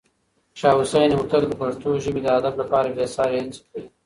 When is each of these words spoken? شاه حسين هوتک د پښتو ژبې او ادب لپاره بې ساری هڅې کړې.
شاه 0.59 0.75
حسين 0.81 1.09
هوتک 1.17 1.43
د 1.47 1.53
پښتو 1.61 1.89
ژبې 2.03 2.21
او 2.29 2.35
ادب 2.39 2.53
لپاره 2.61 2.87
بې 2.95 3.05
ساری 3.15 3.37
هڅې 3.43 3.61
کړې. 3.69 3.83